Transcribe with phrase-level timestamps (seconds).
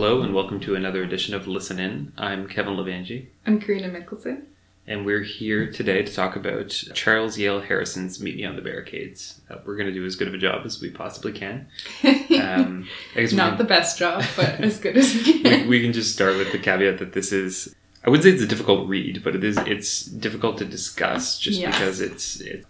[0.00, 2.12] Hello and welcome to another edition of Listen In.
[2.16, 4.44] I'm Kevin Levangie, I'm Karina Mickelson.
[4.86, 9.40] and we're here today to talk about Charles Yale Harrison's Meet Me on the Barricades.
[9.50, 11.66] Uh, we're going to do as good of a job as we possibly can.
[12.40, 12.86] Um,
[13.16, 15.68] Not can- the best job, but as good as we we, can.
[15.68, 17.74] we can just start with the caveat that this is
[18.06, 21.58] I would say it's a difficult read, but it is it's difficult to discuss just
[21.58, 21.74] Yes.
[21.76, 22.64] because it's it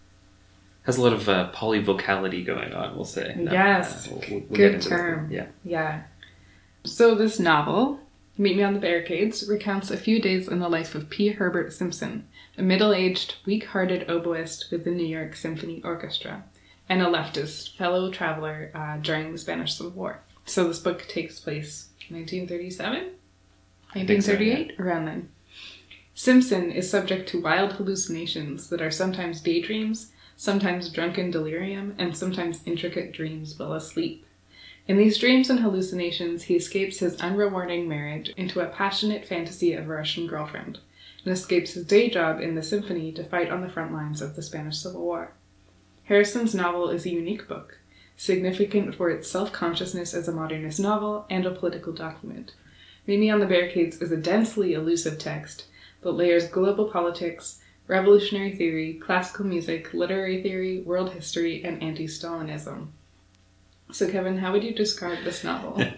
[0.84, 2.96] has a lot of uh, polyvocality going on.
[2.96, 4.08] We'll say Yes.
[4.08, 4.88] uh, we'll- we'll- Good that.
[4.88, 5.30] term.
[5.30, 6.04] Yeah, Yeah.
[6.88, 8.00] So this novel,
[8.38, 11.28] Meet Me on the Barricades, recounts a few days in the life of P.
[11.28, 16.44] Herbert Simpson, a middle-aged, weak-hearted oboist with the New York Symphony Orchestra,
[16.88, 20.20] and a leftist fellow traveler uh, during the Spanish Civil War.
[20.46, 23.10] So this book takes place 1937,
[23.92, 25.28] think so, 1938, around then.
[26.14, 32.62] Simpson is subject to wild hallucinations that are sometimes daydreams, sometimes drunken delirium, and sometimes
[32.64, 34.24] intricate dreams while asleep.
[34.88, 39.84] In these dreams and hallucinations, he escapes his unrewarding marriage into a passionate fantasy of
[39.84, 40.78] a Russian girlfriend,
[41.22, 44.34] and escapes his day job in the symphony to fight on the front lines of
[44.34, 45.32] the Spanish Civil War.
[46.04, 47.76] Harrison's novel is a unique book,
[48.16, 52.54] significant for its self consciousness as a modernist novel and a political document.
[53.06, 55.66] Meet Me on the Barricades is a densely elusive text
[56.00, 62.88] that layers global politics, revolutionary theory, classical music, literary theory, world history, and anti Stalinism.
[63.90, 65.82] So, Kevin, how would you describe this novel?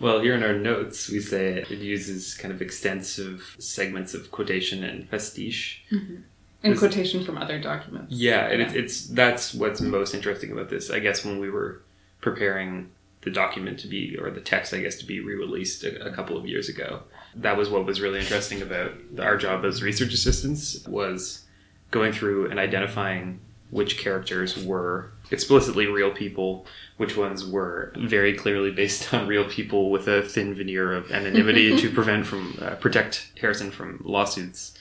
[0.00, 4.82] Well, here in our notes, we say it uses kind of extensive segments of quotation
[4.82, 5.84] and pastiche.
[5.92, 6.16] Mm-hmm.
[6.62, 8.12] In Is- quotation from other documents.
[8.14, 10.90] Yeah, and It's, it's that's what's most interesting about this.
[10.90, 11.82] I guess when we were
[12.22, 12.90] preparing
[13.22, 16.38] the document to be, or the text, I guess, to be re-released a, a couple
[16.38, 17.02] of years ago,
[17.34, 21.44] that was what was really interesting about our job as research assistants was
[21.90, 23.40] going through and identifying
[23.70, 29.90] which characters were explicitly real people, which ones were very clearly based on real people
[29.90, 34.78] with a thin veneer of anonymity to prevent from uh, protect Harrison from lawsuits,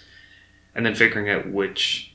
[0.76, 2.14] and then figuring out which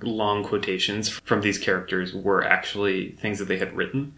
[0.00, 4.14] long quotations from these characters were actually things that they had written.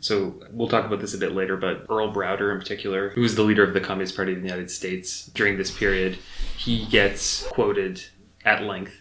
[0.00, 3.36] So we'll talk about this a bit later, but Earl Browder in particular, who was
[3.36, 6.18] the leader of the Communist Party of the United States during this period,
[6.56, 8.02] he gets quoted
[8.44, 8.99] at length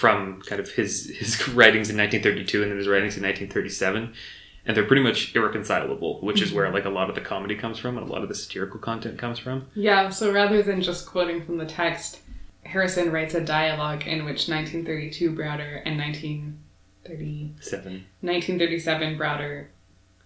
[0.00, 4.12] from kind of his his writings in 1932 and then his writings in 1937
[4.66, 7.78] and they're pretty much irreconcilable which is where like a lot of the comedy comes
[7.78, 11.06] from and a lot of the satirical content comes from Yeah, so rather than just
[11.06, 12.20] quoting from the text,
[12.64, 19.66] Harrison writes a dialogue in which 1932 Browder and 1930, seven 1937 Browder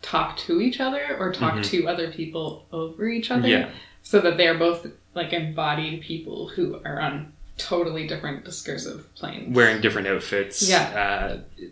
[0.03, 1.65] talk to each other or talk Mhm.
[1.71, 3.49] to other people over each other.
[3.49, 3.71] yeah
[4.03, 9.55] So that they're both like embodied people who are on totally different discursive planes.
[9.55, 11.41] wearing different outfits Yeah.
[11.41, 11.67] uh,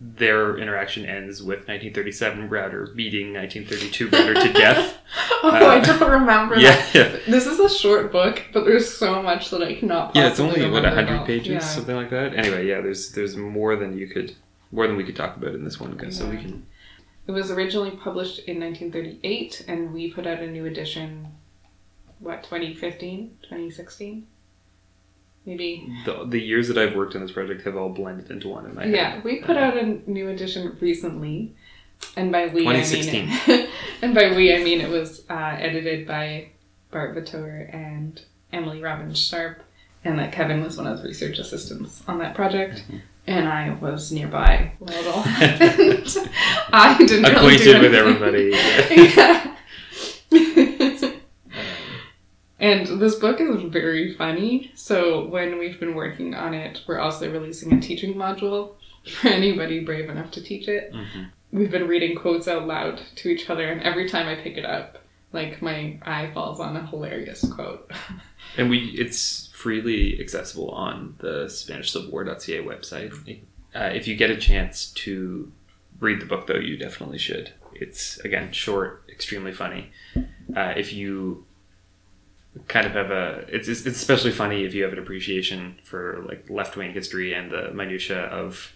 [0.00, 4.98] their interaction ends with 1937 Browder beating 1932 Browder to death
[5.44, 6.94] oh, I Uh, don't remember yeah that.
[6.94, 10.16] yeah This is a short book, but there's so much that I cannot.
[10.16, 11.26] yeah it's only what remember 100 all.
[11.26, 11.58] pages Yeah.
[11.60, 14.34] something like that anyway yeah there's there's more than you could
[14.72, 16.66] more than we could talk about in this one so we can
[17.26, 21.28] It was originally published in 1938, and we put out a new edition.
[22.18, 24.26] What 2015, 2016,
[25.44, 25.88] maybe.
[26.04, 28.74] the, the years that I've worked on this project have all blended into one in
[28.74, 28.94] my head.
[28.94, 31.54] Yeah, we put out a new edition recently,
[32.16, 33.68] and by we I mean 2016.
[34.02, 36.48] and by we I mean it was uh, edited by
[36.90, 38.20] Bart Vautour and
[38.52, 39.62] Emily Robins Sharpe,
[40.04, 42.84] and that Kevin was one of the research assistants on that project.
[42.86, 42.98] Mm-hmm.
[43.24, 46.08] And I was nearby while it all happened.
[46.72, 48.50] I didn't really acquainted do with everybody.
[49.16, 49.51] yeah.
[52.62, 54.70] And this book is very funny.
[54.74, 58.74] So when we've been working on it, we're also releasing a teaching module
[59.20, 60.92] for anybody brave enough to teach it.
[60.92, 61.30] Mhm.
[61.52, 64.64] We've been reading quotes out loud to each other, and every time I pick it
[64.64, 67.90] up, like my eye falls on a hilarious quote.
[68.58, 73.40] And we it's freely accessible on the SpanishCivilWar.ca website.
[73.74, 75.50] Uh, if you get a chance to
[76.00, 77.52] read the book, though, you definitely should.
[77.74, 79.90] It's again short, extremely funny.
[80.54, 81.46] Uh, if you
[82.68, 86.48] kind of have a, it's it's especially funny if you have an appreciation for like
[86.50, 88.72] left wing history and the minutia of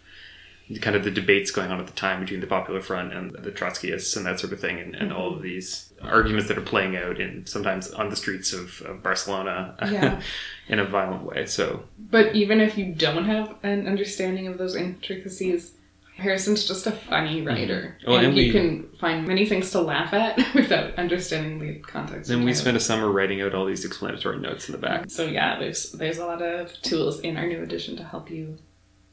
[0.80, 3.52] kind of the debates going on at the time between the Popular Front and the
[3.52, 5.44] Trotskyists and that sort of thing, and, and all of mm-hmm.
[5.44, 10.20] these arguments that are playing out in sometimes on the streets of, of Barcelona Yeah.
[10.68, 11.46] in a violent way.
[11.46, 15.75] So But even if you don't have an understanding of those intricacies,
[16.16, 17.48] Harrison's just a funny mm-hmm.
[17.48, 17.98] writer.
[18.06, 22.30] Well, and, and you can find many things to laugh at without understanding the context.
[22.30, 25.10] then we spent a summer writing out all these explanatory notes in the back.
[25.10, 28.56] So yeah, there's there's a lot of tools in our new edition to help you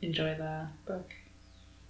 [0.02, 1.12] enjoy the book.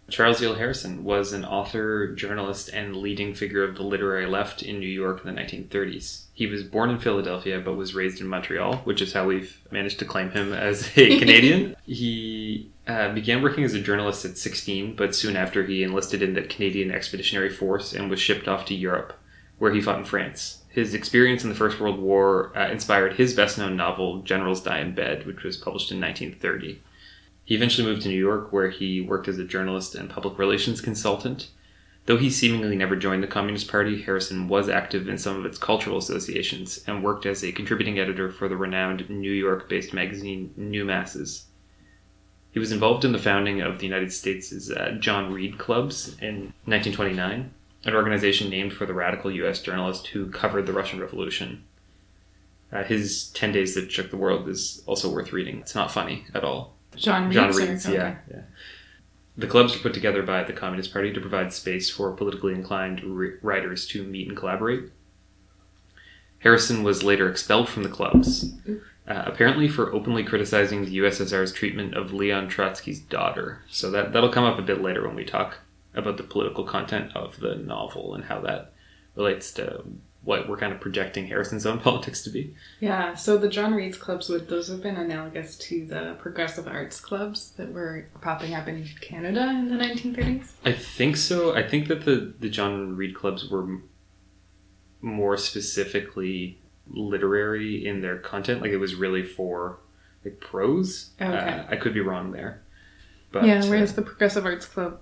[0.10, 4.80] Charles Yale Harrison was an author, journalist, and leading figure of the literary left in
[4.80, 6.26] New York in the 1930s.
[6.34, 10.00] He was born in Philadelphia but was raised in Montreal, which is how we've managed
[10.00, 11.76] to claim him as a Canadian.
[11.86, 16.34] he uh, began working as a journalist at 16, but soon after he enlisted in
[16.34, 19.14] the Canadian Expeditionary Force and was shipped off to Europe,
[19.58, 20.64] where he fought in France.
[20.68, 24.80] His experience in the First World War uh, inspired his best known novel, Generals Die
[24.80, 26.82] in Bed, which was published in 1930.
[27.46, 30.82] He eventually moved to New York, where he worked as a journalist and public relations
[30.82, 31.50] consultant.
[32.06, 35.58] Though he seemingly never joined the Communist Party, Harrison was active in some of its
[35.58, 40.54] cultural associations and worked as a contributing editor for the renowned New York based magazine
[40.58, 41.46] New Masses.
[42.54, 46.54] He was involved in the founding of the United States' uh, John Reed Clubs in
[46.66, 47.52] 1929,
[47.86, 49.60] an organization named for the radical U.S.
[49.60, 51.64] journalist who covered the Russian Revolution.
[52.72, 55.60] Uh, his 10 Days That Shook the World is also worth reading.
[55.60, 56.76] It's not funny at all.
[56.96, 57.34] John Reed.
[57.34, 58.42] John Reed's, yeah, yeah.
[59.36, 63.02] The clubs were put together by the Communist Party to provide space for politically inclined
[63.42, 64.92] writers to meet and collaborate.
[66.40, 68.54] Harrison was later expelled from the clubs,
[69.08, 73.62] uh, apparently for openly criticizing the USSR's treatment of Leon Trotsky's daughter.
[73.70, 75.60] So that that'll come up a bit later when we talk
[75.94, 78.74] about the political content of the novel and how that
[79.16, 79.84] relates to
[80.24, 82.56] what we're kind of projecting Harrison's own politics to be.
[82.80, 87.00] Yeah, so the John Reed's clubs would those have been analogous to the progressive arts
[87.00, 90.54] clubs that were popping up in Canada in the 1930s.
[90.64, 91.54] I think so.
[91.56, 93.80] I think that the the John Reed clubs were
[95.02, 98.62] more specifically literary in their content.
[98.62, 99.80] Like it was really for
[100.24, 101.12] like prose.
[101.22, 101.34] Okay.
[101.34, 102.62] Uh, I could be wrong there.
[103.32, 105.00] But, yeah, whereas uh, the progressive arts club,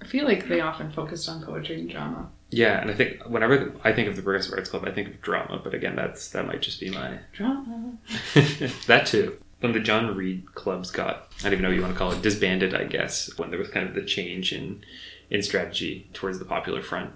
[0.00, 2.30] I feel like they often focused on poetry and drama.
[2.50, 5.20] Yeah, and I think whenever I think of the Progressive Arts Club, I think of
[5.20, 5.60] drama.
[5.62, 7.98] But again, that's that might just be my drama.
[8.86, 9.36] that too.
[9.60, 12.12] When the John Reed clubs got, I don't even know what you want to call
[12.12, 14.82] it, disbanded, I guess, when there was kind of the change in
[15.30, 17.10] in strategy towards the Popular Front,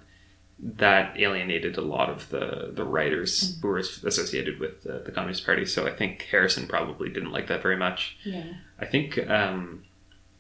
[0.63, 3.61] that alienated a lot of the the writers mm-hmm.
[3.63, 5.67] who were associated with the, the, Communist Party.
[5.67, 8.17] So I think Harrison probably didn't like that very much.
[8.25, 8.45] Yeah.
[8.79, 9.83] I think um,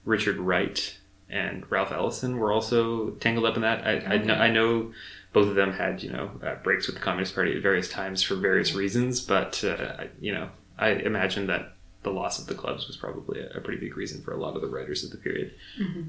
[0.04, 0.98] Richard Wright
[1.28, 3.84] and Ralph Ellison were also tangled up in that.
[3.84, 4.06] I, okay.
[4.06, 4.92] I, know, I know
[5.32, 8.22] both of them had you know uh, breaks with the Communist Party at various times
[8.22, 8.78] for various mm-hmm.
[8.78, 13.40] reasons, but uh, you know I imagine that the loss of the clubs was probably
[13.40, 15.54] a, a pretty big reason for a lot of the writers of the period.
[15.80, 16.02] Mm-hmm.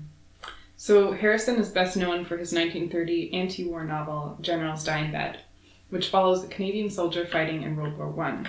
[0.86, 5.40] So Harrison is best known for his 1930 anti-war novel Generals in Bed,
[5.90, 8.46] which follows a Canadian soldier fighting in World War I.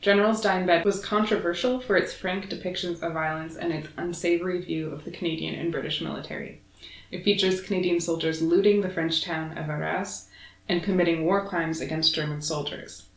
[0.00, 4.92] Generals in Bed was controversial for its frank depictions of violence and its unsavory view
[4.92, 6.62] of the Canadian and British military.
[7.10, 10.30] It features Canadian soldiers looting the French town of Arras
[10.66, 13.10] and committing war crimes against German soldiers.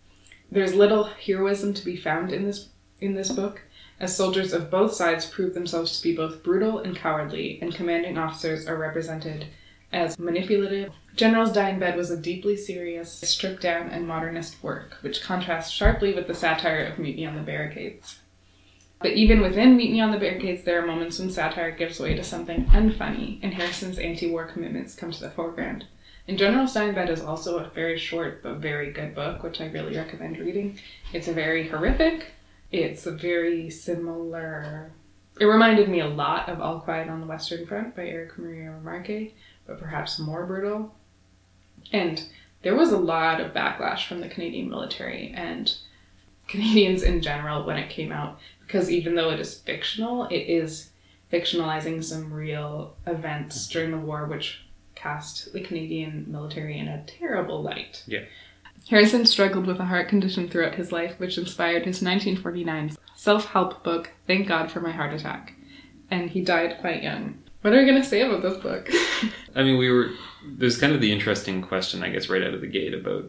[0.51, 2.67] There's little heroism to be found in this
[2.99, 3.61] in this book,
[3.99, 8.17] as soldiers of both sides prove themselves to be both brutal and cowardly, and commanding
[8.17, 9.47] officers are represented
[9.91, 10.91] as manipulative.
[11.15, 15.71] Generals Die in Bed was a deeply serious, stripped down, and modernist work, which contrasts
[15.71, 18.19] sharply with the satire of Meet Me on the Barricades.
[18.99, 22.15] But even within Meet Me on the Barricades, there are moments when satire gives way
[22.15, 25.85] to something unfunny, and Harrison's anti war commitments come to the foreground.
[26.27, 29.61] And Generals Die in Bed is also a very short but very good book, which
[29.61, 30.77] I really recommend reading.
[31.13, 32.33] It's a very horrific,
[32.71, 34.91] it's a very similar.
[35.39, 38.71] It reminded me a lot of All Quiet on the Western Front by Erich Maria
[38.71, 39.33] Remarque,
[39.65, 40.95] but perhaps more brutal.
[41.91, 42.23] And
[42.63, 45.73] there was a lot of backlash from the Canadian military and
[46.47, 50.89] Canadians in general when it came out, because even though it is fictional, it is
[51.31, 54.61] fictionalizing some real events during the war, which
[54.95, 58.03] cast the Canadian military in a terrible light.
[58.07, 58.23] Yeah.
[58.89, 63.83] Harrison struggled with a heart condition throughout his life, which inspired his 1949 self help
[63.83, 65.53] book, Thank God for My Heart Attack.
[66.09, 67.39] And he died quite young.
[67.61, 68.89] What are we going to say about this book?
[69.55, 70.11] I mean, we were.
[70.45, 73.25] There's kind of the interesting question, I guess, right out of the gate about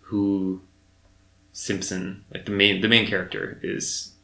[0.00, 0.62] who
[1.52, 4.14] Simpson, like the main the main character, is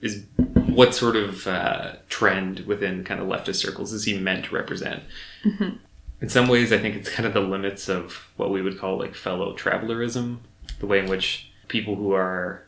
[0.00, 0.24] is
[0.54, 5.02] what sort of uh, trend within kind of leftist circles is he meant to represent?
[5.44, 5.76] Mm-hmm.
[6.22, 8.96] In some ways, I think it's kind of the limits of what we would call
[8.96, 10.38] like fellow travelerism,
[10.78, 12.64] the way in which people who are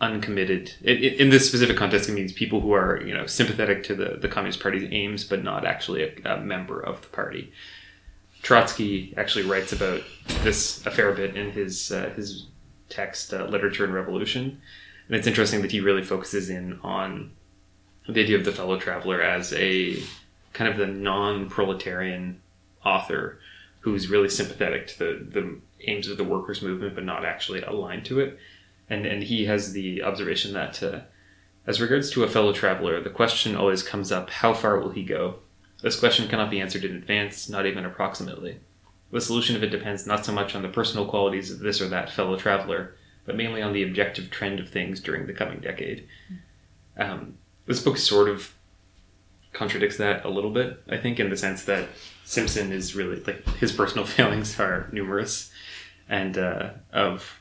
[0.00, 0.72] uncommitted.
[0.80, 3.94] It, it, in this specific context, it means people who are you know sympathetic to
[3.94, 7.52] the, the Communist Party's aims, but not actually a, a member of the party.
[8.40, 10.02] Trotsky actually writes about
[10.42, 12.46] this a fair bit in his uh, his
[12.88, 14.58] text uh, "Literature and Revolution,"
[15.06, 17.32] and it's interesting that he really focuses in on
[18.08, 20.02] the idea of the fellow traveler as a
[20.52, 22.40] kind of the non-proletarian
[22.84, 23.38] author
[23.80, 28.04] who's really sympathetic to the, the aims of the workers' movement, but not actually aligned
[28.04, 28.38] to it
[28.92, 31.00] and and he has the observation that uh,
[31.66, 35.02] as regards to a fellow traveler, the question always comes up: how far will he
[35.02, 35.36] go?
[35.82, 38.60] This question cannot be answered in advance, not even approximately.
[39.10, 41.88] The solution of it depends not so much on the personal qualities of this or
[41.88, 42.94] that fellow traveler,
[43.24, 46.06] but mainly on the objective trend of things during the coming decade.
[46.96, 48.54] Um, this book is sort of
[49.52, 51.88] contradicts that a little bit, I think, in the sense that
[52.24, 55.50] Simpson is really like his personal failings are numerous
[56.08, 57.40] and uh, of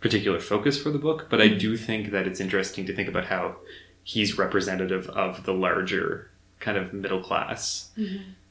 [0.00, 3.26] particular focus for the book, but I do think that it's interesting to think about
[3.26, 3.56] how
[4.04, 7.90] he's representative of the larger kind of middle class,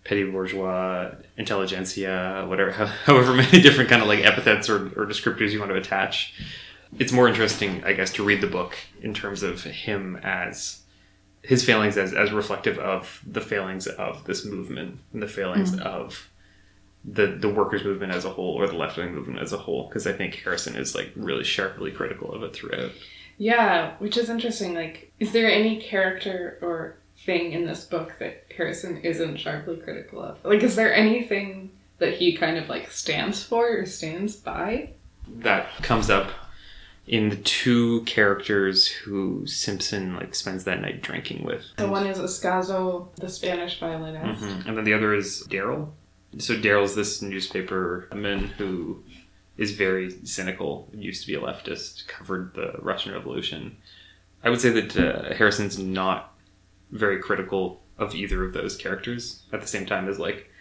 [0.04, 2.72] petty bourgeois, intelligentsia, whatever,
[3.06, 6.34] however many different kind of like epithets or, or descriptors you want to attach.
[7.00, 10.82] It's more interesting, I guess, to read the book in terms of him as
[11.48, 15.88] his failings as, as reflective of the failings of this movement and the failings mm-hmm.
[15.88, 16.30] of
[17.06, 19.88] the the workers movement as a whole or the left wing movement as a whole
[19.88, 22.92] because I think Harrison is like really sharply critical of it throughout.
[23.38, 24.74] Yeah, which is interesting.
[24.74, 30.22] Like, is there any character or thing in this book that Harrison isn't sharply critical
[30.22, 30.44] of?
[30.44, 34.90] Like, is there anything that he kind of like stands for or stands by?
[35.38, 36.30] That comes up
[37.08, 41.64] in the two characters who Simpson like spends that night drinking with.
[41.78, 44.44] The one is Escazo, the Spanish violinist.
[44.44, 44.68] Mhm.
[44.68, 45.92] And then the other is Daryl.
[46.38, 49.04] So Daryl's this newspaperman who
[49.58, 50.90] is very cynical.
[50.94, 53.78] Used to be a leftist, covered the Russian Revolution.
[54.44, 56.34] I would say that uh, Harrison's not
[56.92, 59.44] very critical of either of those characters.
[59.52, 60.52] At the same time as like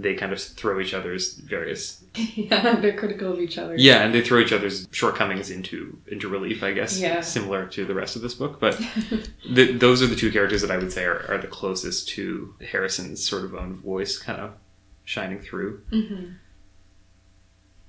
[0.00, 3.74] they kind of throw each other's various yeah, they're critical of each other.
[3.76, 6.62] yeah, and they throw each other's shortcomings into into relief.
[6.62, 7.20] I guess Yeah.
[7.20, 8.80] similar to the rest of this book, but
[9.50, 12.54] the, those are the two characters that I would say are, are the closest to
[12.70, 14.52] Harrison's sort of own voice, kind of
[15.04, 15.82] shining through.
[15.90, 16.24] hmm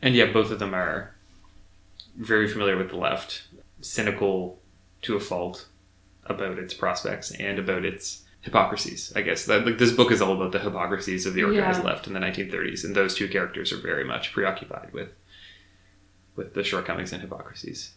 [0.02, 1.14] And yeah, both of them are
[2.18, 3.44] very familiar with the left,
[3.82, 4.60] cynical
[5.04, 5.68] to a fault
[6.26, 9.12] about its prospects and about its hypocrisies.
[9.16, 11.86] I guess that like this book is all about the hypocrisies of the organized Yeah.
[11.90, 15.10] left in the 1930s, and those two characters are very much preoccupied with
[16.36, 17.92] with the shortcomings and hypocrisies.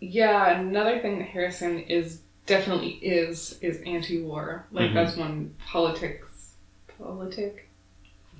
[0.00, 4.66] Yeah, another thing that Harrison is definitely is is anti-war.
[4.72, 4.94] Like Mhm.
[4.94, 6.54] that's one politics
[6.98, 7.68] politic.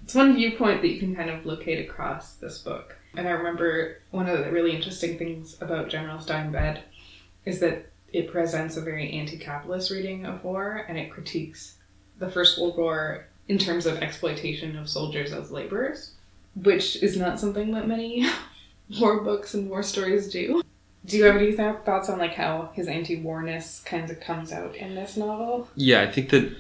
[0.05, 2.97] It's one viewpoint that you can kind of locate across this book.
[3.17, 6.83] And I remember one of the really interesting things about Generals Die in Bed
[7.45, 11.77] is that it presents a very anti-capitalist reading of war and it critiques
[12.19, 16.13] the First World War in terms of exploitation of soldiers as laborers,
[16.55, 18.29] which is not something that many
[19.01, 20.63] war books and war stories do.
[21.05, 24.77] Do you have any th- thoughts on like how his anti-warness kind of comes out
[24.77, 25.69] in this novel?
[25.75, 26.55] Yeah, I think that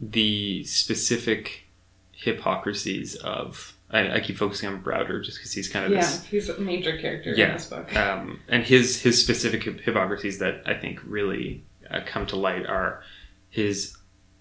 [0.00, 1.64] the specific
[2.12, 6.24] hypocrisies of I, I keep focusing on Browder just because he's kind of Yeah, this
[6.24, 7.94] he's a major character in this book.
[7.96, 12.66] um, and his his specific hyp- hypocrisies that I think really uh, come to light
[12.66, 13.02] are
[13.50, 13.96] his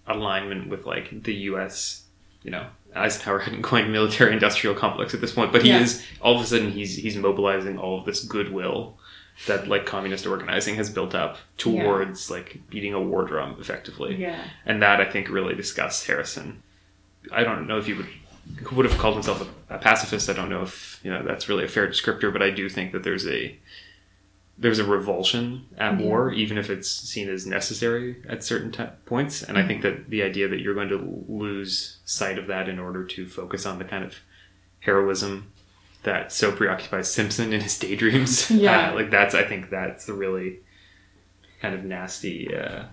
[0.07, 2.03] alignment with like the U.S.
[2.43, 5.79] You know, Eisenhower hadn't coined military-industrial complex at this point, but he Yeah.
[5.81, 8.97] is all of a sudden he's he's mobilizing all of this goodwill
[9.47, 14.43] that like communist organizing has built up towards like beating a war drum effectively Yeah.
[14.65, 16.61] and that I think really disgusts Harrison.
[17.31, 18.07] I don't know if he would
[18.63, 20.29] who would have called himself a, a pacifist.
[20.29, 22.91] I don't know if you know that's really a fair descriptor, but I do think
[22.91, 23.57] that there's a
[24.57, 29.41] there's a revulsion at war, even if it's seen as necessary at certain t- points.
[29.41, 32.77] And I think that the idea that you're going to lose sight of that in
[32.77, 34.15] order to focus on the kind of
[34.81, 35.51] heroism
[36.03, 38.91] that so preoccupies Simpson in his daydreams, Yeah.
[38.91, 40.59] uh, like that's I think that's the really
[41.61, 42.53] kind of nasty.
[42.55, 42.83] Uh,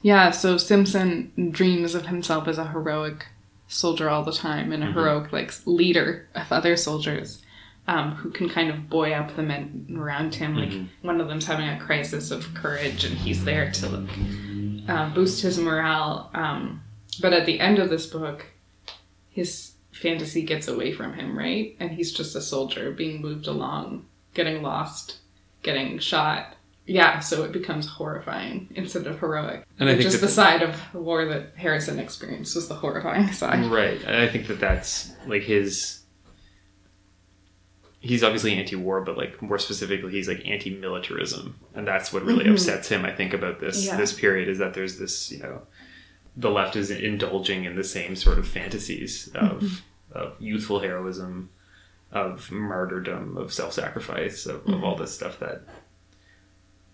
[0.00, 3.26] Yeah, so Simpson dreams of himself as a heroic
[3.70, 4.94] soldier all the time and a Mhm.
[4.94, 7.42] heroic like leader of other soldiers
[7.88, 10.56] um, who can kind of buoy up the men around him.
[10.56, 10.88] Like Mhm.
[11.02, 15.42] one of them's having a crisis of courage and he's there to like, um, boost
[15.42, 16.30] his morale.
[16.34, 16.82] Um,
[17.20, 18.46] but at the end of this book,
[19.30, 21.74] his fantasy gets away from him, right?
[21.80, 25.18] And he's just a soldier being moved along, getting lost,
[25.62, 26.56] getting shot.
[26.86, 29.64] Yeah, so it becomes horrifying instead of heroic.
[29.78, 33.66] And I think that the side of war that Harrison experienced was the horrifying side.
[33.66, 34.02] Right.
[34.02, 35.98] And I think that that's like his.
[38.02, 42.52] He's obviously anti-war, but like more specifically, he's like anti-militarism, and that's what really Mhm.
[42.52, 43.04] upsets him.
[43.04, 43.96] I think about this Yeah.
[43.98, 45.62] this period is that there's this, you know,
[46.34, 50.18] the left is indulging in the same sort of fantasies of Mm-hmm.
[50.18, 51.50] of youthful heroism,
[52.10, 55.62] of martyrdom, of self-sacrifice, of, of all this stuff that.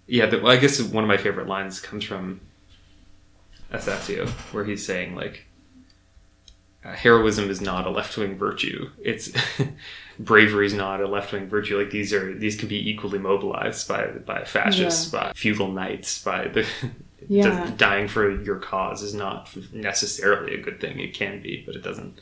[0.07, 2.41] Yeah, the, well, I guess one of my favorite lines comes from
[3.73, 5.45] Asasio, where he's saying like,
[6.85, 8.89] uh, heroism is not a left wing virtue.
[9.03, 9.33] It's
[10.21, 11.77] bravery is not a left wing virtue.
[11.79, 16.47] Like these are these can be equally mobilized by by fascists, by feudal knights, by
[16.49, 16.65] the
[17.29, 17.73] Yeah.
[17.77, 21.01] dying for your cause is not necessarily a good thing.
[21.01, 22.21] It can be, but it doesn't.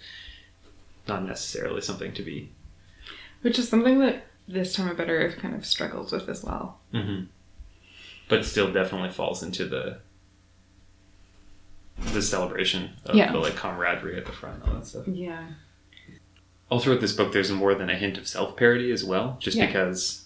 [1.07, 2.51] Not necessarily something to be.
[3.43, 6.79] Which is something that this time of Better kind of struggles with as well.
[6.95, 7.25] Mm-hmm.
[8.29, 9.99] But still, definitely falls into the
[12.13, 13.33] the celebration of Yeah.
[13.33, 15.07] the like camaraderie at the front, and all that stuff.
[15.07, 15.47] Yeah.
[16.71, 19.67] all throughout this book there's more than a hint of self-parody as well just Yeah.
[19.67, 20.25] because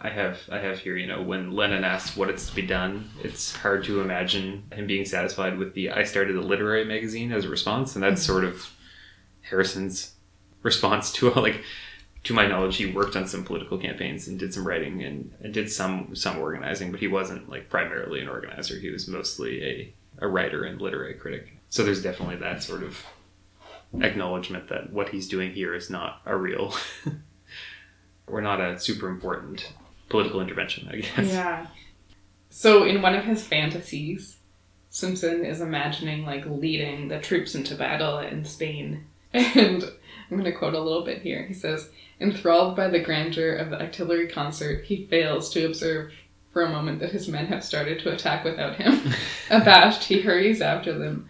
[0.00, 3.10] i have i have here you know when lenin asks what it's to be done
[3.22, 7.44] it's hard to imagine him being satisfied with the i started a literary magazine as
[7.44, 8.32] a response and that's mm-hmm.
[8.32, 8.70] sort of
[9.42, 10.14] harrison's
[10.62, 11.60] response to like
[12.24, 15.54] to my knowledge he worked on some political campaigns and did some writing and, and
[15.54, 19.94] did some some organizing but he wasn't like primarily an organizer he was mostly a,
[20.18, 23.04] a writer and literary critic so there's definitely that sort of
[24.00, 26.74] acknowledgement that what he's doing here is not a real
[28.26, 29.72] or not a super important
[30.08, 31.32] political intervention, I guess.
[31.32, 31.66] Yeah.
[32.50, 34.36] So in one of his fantasies,
[34.90, 39.06] Simpson is imagining like leading the troops into battle in Spain.
[39.34, 41.44] And I'm going to quote a little bit here.
[41.44, 46.12] He says, Enthralled by the grandeur of the artillery concert, he fails to observe
[46.52, 49.12] for a moment that his men have started to attack without him.
[49.50, 51.28] Abashed, he hurries after them.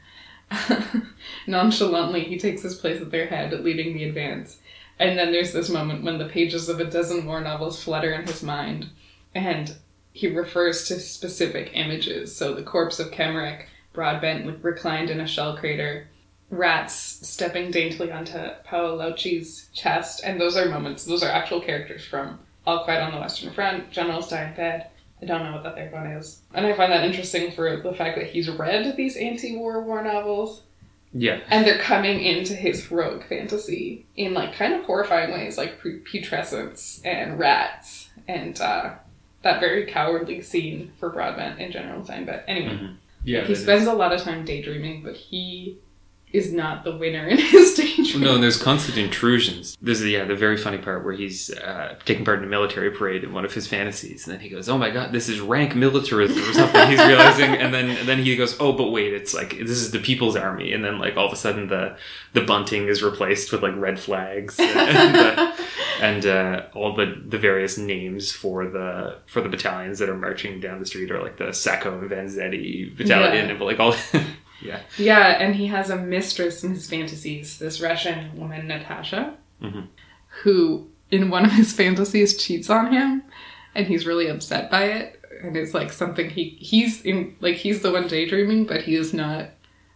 [1.47, 4.59] Nonchalantly, he takes his place at their head, leading the advance.
[4.99, 8.27] And then there's this moment when the pages of a dozen war novels flutter in
[8.27, 8.91] his mind,
[9.35, 9.75] and
[10.13, 12.37] he refers to specific images.
[12.37, 16.09] So the corpse of Kemmerich, Broadbent reclined in a shell crater,
[16.51, 16.95] rats
[17.27, 22.85] stepping daintily onto Paolauchi's chest, and those are moments, those are actual characters from All
[22.85, 24.87] Quiet on the Western Front, Generals Die in Bed.
[25.23, 26.41] I don't know what that third one is.
[26.53, 30.63] And I find that interesting for the fact that he's read these anti-war war novels
[31.15, 31.41] Yeah.
[31.49, 37.01] and they're coming into his rogue fantasy in like kind of horrifying ways, like putrescence
[37.05, 38.95] and rats and uh,
[39.43, 42.27] that very cowardly scene for Broadbent in General Time.
[42.27, 42.97] But anyway, Mhm.
[43.25, 43.45] Yeah.
[43.45, 45.79] he spends is- a lot of time daydreaming, but he
[46.35, 48.21] is not the winner in his daydream.
[48.23, 49.79] No, and there's constant intrusions.
[49.81, 53.23] There's yeah, the very funny part where he's uh, taking part in a military parade
[53.25, 55.75] in one of his fantasies, and then he goes, "Oh my god, this is rank
[55.77, 59.33] militarism or something." he's realizing, and then and then he goes, "Oh, but wait, it's
[59.33, 61.97] like this is the People's Army," and then like all of a sudden the
[62.33, 65.53] the bunting is replaced with like red flags and, uh,
[66.01, 70.59] and uh, all the the various names for the for the battalions that are marching
[70.61, 73.53] down the street are like the Sacco and Vanzetti battalion, Yeah.
[73.53, 73.95] and like all
[74.65, 74.81] yeah.
[74.99, 79.87] Yeah, and he has a mistress in his fantasies, this Russian woman, Natasha, Mhm.
[80.43, 83.23] who in one of his fantasies cheats on him,
[83.75, 85.21] and he's really upset by it.
[85.43, 89.13] And it's like something he he's in like he's the one daydreaming, but he is
[89.13, 89.51] not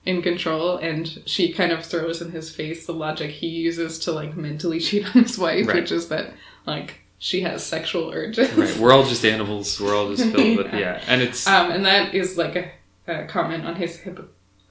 [0.05, 0.77] in control.
[0.77, 4.81] And she kind of throws in his face the logic he uses to like mentally
[4.87, 5.77] cheat on his wife, Right.
[5.77, 6.33] which is that
[6.67, 8.53] like she has sexual urges.
[8.53, 9.81] Right, we're all just animals.
[9.81, 10.79] We're all just filled with Yeah.
[10.79, 12.71] yeah, and it's Um, and that is like a,
[13.13, 13.97] a comment on his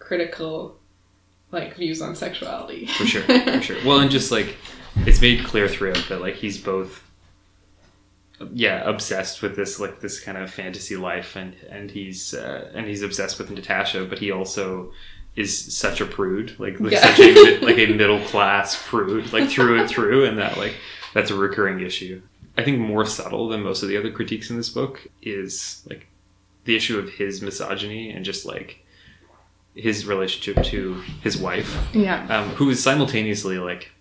[0.10, 0.78] hypocritical
[1.52, 2.86] like views on sexuality.
[2.88, 3.78] for sure, for sure.
[3.86, 4.58] Well, and just like
[4.98, 7.04] it's made clear throughout that like he's both,
[8.54, 12.86] yeah, obsessed with this like this kind of fantasy life, and and he's uh, and
[12.88, 14.92] he's obsessed with Natasha, but he also
[15.36, 17.02] is such a prude, like, like Yeah.
[17.16, 20.76] such a like a middle class prude, like through and through, and that like
[21.14, 22.22] that's a recurring issue.
[22.58, 26.08] I think more subtle than most of the other critiques in this book is like
[26.66, 28.84] the issue of his misogyny and just like
[29.78, 32.26] his relationship to his wife Yeah.
[32.28, 33.92] um, who is simultaneously like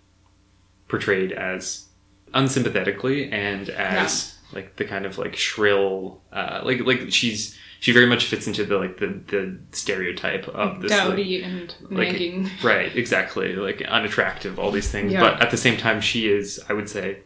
[0.87, 1.85] portrayed as
[2.33, 8.05] unsympathetically and as like the kind of like shrill uh, like like she's she very
[8.05, 12.49] much fits into the like the the stereotype of this like, Dowdy and like- nagging.
[12.63, 15.19] right exactly like unattractive all these things Yeah.
[15.21, 17.19] but at the same time she is i would say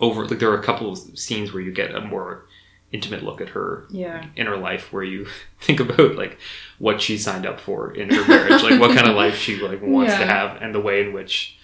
[0.00, 2.46] over like there are a couple of scenes where you get a more
[2.92, 4.26] intimate look at her Yeah.
[4.36, 5.26] inner life where you
[5.60, 6.38] think about like
[6.78, 9.80] what she signed up for in her marriage like what kind of life she like
[9.82, 11.56] wants to have and the way in which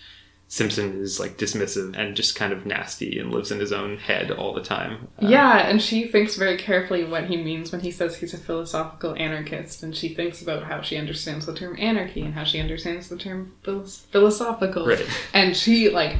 [0.48, 4.30] simpson is like dismissive and just kind of nasty and lives in his own head
[4.30, 7.90] all the time Uh, Yeah, and she thinks very carefully what he means when he
[7.90, 12.20] says he's a philosophical anarchist, and she thinks about how she understands the term anarchy
[12.22, 14.86] and how she understands the term philosophical.
[14.86, 16.16] right And she like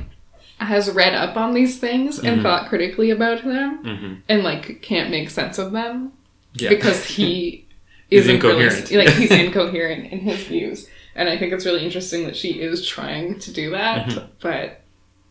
[0.59, 2.43] has read up on these things and Mhm.
[2.43, 6.13] thought critically about them, hmm and like can't make sense of them
[6.55, 7.65] yeah because he
[8.11, 8.91] really- incoherent.
[8.93, 10.89] like he's incoherent in his views.
[11.15, 14.27] And I think it's really interesting that she is trying to do that, Mhm.
[14.41, 14.83] but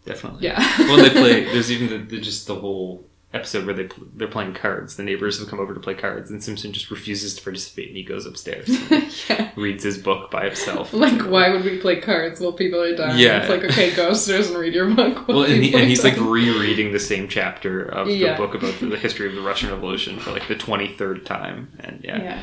[0.05, 0.59] definitely yeah.
[0.87, 3.03] well they play there's even the, the just the whole
[3.35, 6.31] episode where they pl- they're playing cards the neighbors have come over to play cards
[6.31, 8.67] and simpson just refuses to participate and he goes upstairs
[9.29, 9.51] yeah.
[9.55, 13.19] reads his book by himself Like, why would we play cards while people are dying?
[13.19, 13.41] Yeah.
[13.41, 15.27] It's like, okay, go upstairs and read your book.
[15.27, 18.33] Well, and, he, and he's like rereading the same chapter of Yeah.
[18.33, 21.25] the book about the, the history of the Russian Revolution for like the twenty third
[21.25, 22.41] time, and yeah,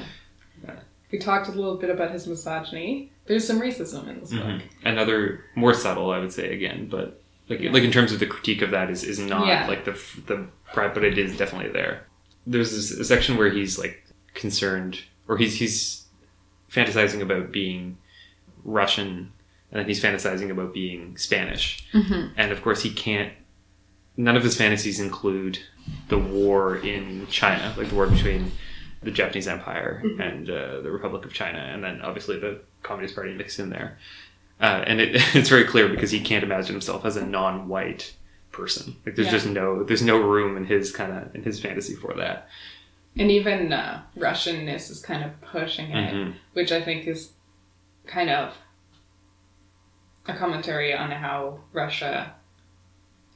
[0.67, 0.75] yeah.
[1.11, 3.11] we talked a little bit about his misogyny.
[3.27, 4.59] There's some racism in this Mhm.
[4.59, 4.69] book.
[4.85, 7.22] Another more subtle, I would say again, but
[7.53, 7.73] like Yeah.
[7.73, 9.67] like in terms of the critique of that is is not Yeah.
[9.69, 9.93] like the
[10.27, 12.07] the pride, but it is definitely there.
[12.47, 16.05] There's this, a section where he's like concerned, or he's he's
[16.71, 17.99] fantasizing about being
[18.65, 19.33] Russian,
[19.71, 22.29] and then he's fantasizing about being Spanish, Mm-hmm.
[22.37, 23.33] and of course he can't.
[24.17, 25.59] None of his fantasies include
[26.09, 28.53] the war in China, like the war between
[29.03, 30.21] the Japanese Empire Mhm.
[30.21, 33.99] and uh, the Republic of China, and then obviously the Communist Party mixed in there.
[34.63, 38.15] Uh, and it, it's very clear because he can't imagine himself as a non-white
[38.53, 38.97] person.
[39.05, 39.33] Like there's Yeah.
[39.33, 42.49] just no there's no room in his kind of in his fantasy for that.
[43.19, 46.35] And even uh, Russianness is kind of pushing it, Mhm.
[46.55, 47.33] which I think is
[48.07, 48.55] kind of
[50.27, 52.35] a commentary on how Russia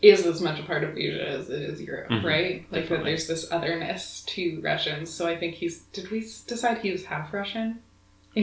[0.02, 2.24] is as much a part of Asia as it is Europe, Mhm.
[2.24, 2.66] right?
[2.70, 5.10] Like that there's this otherness to Russians.
[5.10, 5.80] So I think he's.
[5.92, 7.80] Did we decide he was half Russian?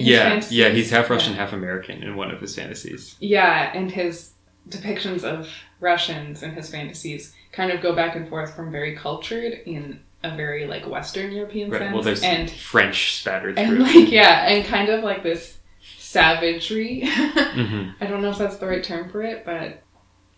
[0.02, 0.52] Yeah, fantasies?
[0.58, 1.40] yeah, he's half Russian, Yeah.
[1.40, 3.16] half American in one of his fantasies.
[3.20, 4.32] Yeah, and his
[4.70, 9.54] depictions of Russians in his fantasies kind of go back and forth from very cultured
[9.66, 11.80] in a very like Western European Right.
[11.82, 13.84] sense, Well, there's and French spattered and through.
[13.86, 15.58] like yeah, and kind of like this
[15.98, 17.02] savagery.
[17.06, 19.84] hmm I don't know if that's the right term for it, but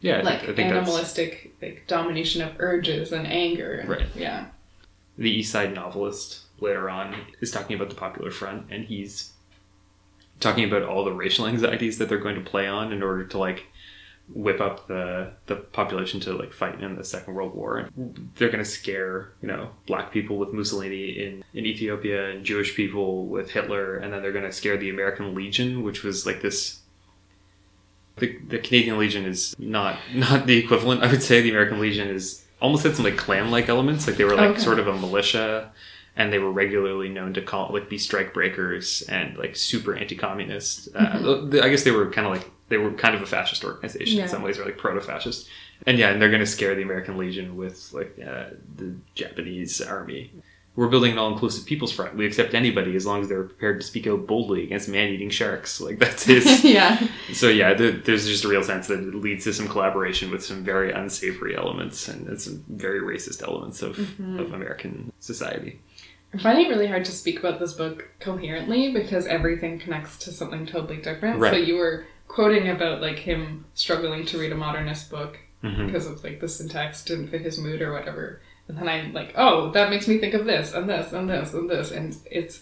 [0.02, 3.74] Yeah, I like think, I think that's animalistic like domination of urges and anger.
[3.76, 4.08] and- Right.
[4.16, 4.48] Yeah.
[5.18, 9.32] the East Side novelist later on is talking about the Popular Front, and he's
[10.40, 13.38] talking about all the racial anxieties that they're going to play on in order to
[13.38, 13.66] like
[14.30, 17.78] whip up the the population to like fight in the Second World War.
[17.78, 22.44] And they're going to scare you know black people with Mussolini in in Ethiopia and
[22.44, 26.26] Jewish people with Hitler, and then they're going to scare the American Legion, which was
[26.26, 26.80] like this.
[28.18, 31.04] The, the Canadian Legion is not not the equivalent.
[31.04, 34.08] I would say the American Legion is almost had some like Klan like elements.
[34.08, 34.62] Like they were like Okay.
[34.62, 35.72] sort of a militia,
[36.18, 40.16] and they were regularly known to call like be strike breakers and like super anti
[40.16, 40.90] communist.
[40.96, 44.18] Uh, I guess they were kind of like they were kind of a fascist organization
[44.18, 44.24] Yeah.
[44.24, 45.48] in some ways, or like proto fascist.
[45.86, 48.46] And yeah, and they're going to scare the American Legion with like uh,
[48.78, 50.32] the Japanese army.
[50.78, 52.18] We're building an all-inclusive people's front.
[52.18, 55.80] We accept anybody as long as they're prepared to speak out boldly against man-eating sharks.
[55.80, 56.66] Like that's his.
[56.66, 57.08] yeah.
[57.32, 60.44] So yeah, th there's just a real sense that it leads to some collaboration with
[60.44, 64.40] some very unsavory elements and, and some very racist elements of, Mhm.
[64.40, 65.80] of American society.
[66.34, 70.32] I'm finding it really hard to speak about this book coherently because everything connects to
[70.32, 71.40] something totally different.
[71.40, 71.52] Right.
[71.54, 75.86] So you were quoting about like him struggling to read a modernist book Mhm.
[75.88, 78.42] because of like the syntax didn't fit his mood or whatever.
[78.68, 81.54] And then I'm like, oh, that makes me think of this and this and this
[81.54, 82.58] and this, and it's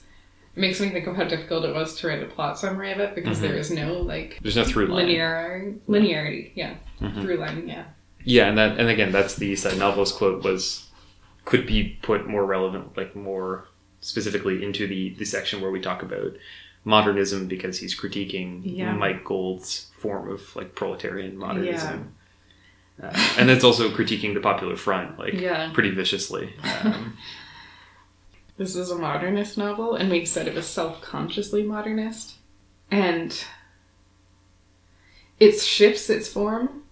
[0.56, 3.00] it makes me think of how difficult it was to write a plot summary of
[3.00, 3.42] it because Mhm.
[3.42, 5.08] there is no like There's no through line.
[5.08, 6.52] linear linearity.
[6.54, 7.22] Yeah, Mhm.
[7.24, 7.64] through line.
[7.68, 7.86] Yeah.
[8.24, 10.83] Yeah, and that and again, that's the side novelist quote was
[11.46, 13.68] could be put more relevant, like more
[14.02, 16.34] specifically into the the section where we talk about
[16.86, 18.94] modernism because he's critiquing Yeah.
[18.94, 22.14] Mike Gold's form of like proletarian modernism.
[23.02, 25.72] Uh, and it's also critiquing the Popular Front, like Yeah.
[25.74, 26.54] pretty viciously.
[26.84, 27.18] Um,
[28.56, 32.36] This is a modernist novel, and we've said it was self consciously modernist.
[32.92, 33.36] And
[35.40, 36.83] it shifts its form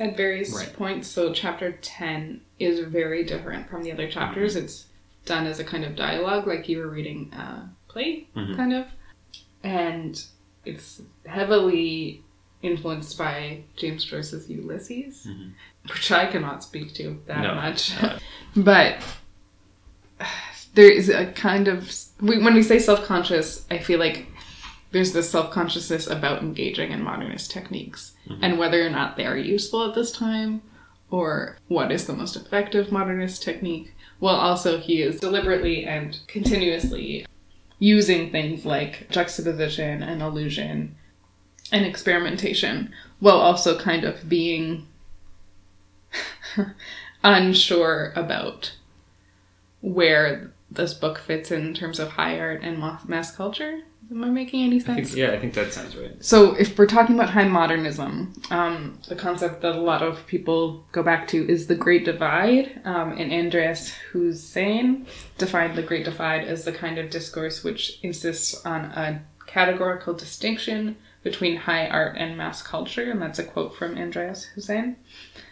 [0.00, 0.72] at various Right.
[0.72, 1.08] points.
[1.08, 4.12] So, chapter 10 is very different from the other Mm-hmm.
[4.12, 4.56] chapters.
[4.56, 4.86] It's
[5.24, 8.56] done as a kind of dialogue, like you were reading a play, Mhm.
[8.56, 8.86] kind of.
[9.62, 10.22] And
[10.64, 12.22] it's heavily
[12.62, 15.52] influenced by James Joyce's Ulysses, Mhm.
[15.90, 17.54] which I cannot speak to that No.
[17.54, 17.92] much.
[18.02, 18.18] Uh,
[18.56, 19.02] but
[20.74, 24.26] there is a kind of when we say self-conscious i feel like
[24.94, 28.38] there's this self-consciousness about engaging in modernist techniques Mhm.
[28.42, 30.62] and whether or not they are useful at this time
[31.10, 37.26] or what is the most effective modernist technique while also he is deliberately and continuously
[37.80, 40.94] using things like juxtaposition and illusion
[41.72, 44.86] and experimentation while also kind of being
[47.24, 48.76] unsure about
[49.80, 52.78] where this book fits in terms of high art and
[53.08, 53.80] mass culture.
[54.14, 55.08] Am I making any I sense?
[55.08, 56.24] think, yeah, I think that sounds right.
[56.24, 60.84] So, if we're talking about high modernism, um, the concept that a lot of people
[60.92, 62.80] go back to is the Great Divide.
[62.84, 68.64] Um, and Andreas Huyssen defined the Great Divide as the kind of discourse which insists
[68.64, 73.10] on a categorical distinction between high art and mass culture.
[73.10, 74.94] And that's a quote from Andreas Huyssen.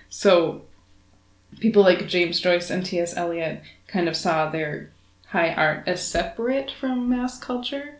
[0.09, 0.63] So,
[1.59, 3.17] people like James Joyce and T.S.
[3.17, 4.93] Eliot kind of saw their
[5.27, 7.99] high art as separate from mass culture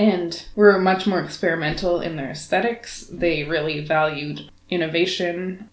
[0.00, 3.02] and were much more experimental in their aesthetics.
[3.12, 5.68] They really valued innovation.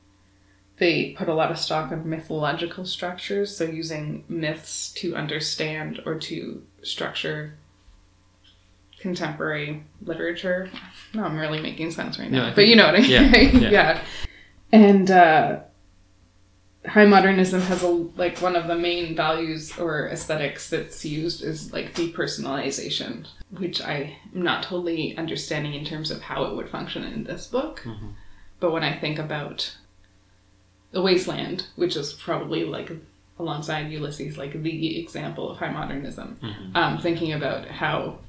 [0.79, 6.15] They put a lot of stock on mythological structures, so using myths to understand or
[6.15, 7.53] to structure
[8.99, 10.69] contemporary literature.
[11.13, 12.51] No, I'm really making sense right now.
[12.53, 13.09] But you know what I mean.
[13.09, 13.69] yeah, yeah.
[13.69, 14.01] yeah.
[14.73, 15.59] And uh,
[16.87, 21.73] high modernism has a like one of the main values or aesthetics that's used is
[21.73, 27.03] like depersonalization, which I am not totally understanding in terms of how it would function
[27.03, 27.81] in this book.
[27.85, 28.13] Mhm.
[28.59, 29.75] But when I think about
[30.91, 32.91] the Waste Land, which is probably like
[33.39, 36.75] alongside Ulysses, like the example of high modernism, Mhm.
[36.75, 38.19] um, thinking about how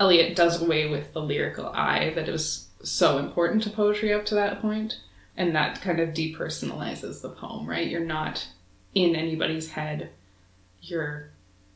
[0.00, 4.34] Eliot does away with the lyrical I that was so important to poetry up to
[4.34, 4.98] that point,
[5.36, 7.88] and that kind of depersonalizes the poem, right?
[7.88, 8.46] You're not
[8.94, 10.10] in anybody's head,
[10.80, 11.30] you're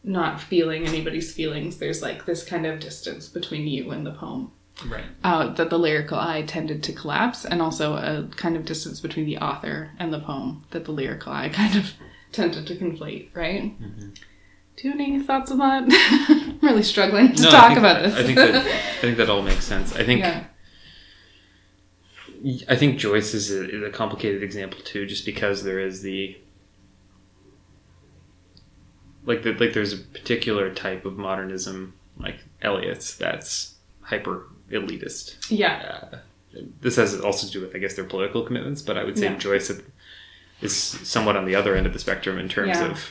[0.04, 1.78] not feeling anybody's feelings.
[1.78, 4.52] There's like this kind of distance between you and the poem.
[4.86, 5.04] Right.
[5.24, 9.26] Uh, that the lyrical I tended to collapse, and also a kind of distance between
[9.26, 11.92] the author and the poem that the lyrical I kind of
[12.30, 13.62] tended to conflate, right?
[13.80, 14.14] Mhm.
[14.76, 15.84] Do you have any thoughts on that?
[16.30, 18.14] I'm really struggling to No, talk think- about this.
[18.14, 19.96] I think that I think that all makes sense.
[19.96, 20.44] I think yeah.
[22.68, 26.36] I think Joyce is a, is a complicated example too, just because there is the
[29.24, 35.36] like the, like there's a particular type of modernism like Eliot's that's hyper elitist.
[35.50, 36.08] Yeah.
[36.12, 36.18] Uh,
[36.80, 39.24] this has also to do with I guess their political commitments, but I would say
[39.26, 39.36] Yeah.
[39.36, 39.70] Joyce
[40.60, 42.90] is somewhat on the other end of the spectrum in terms Yeah.
[42.90, 43.10] of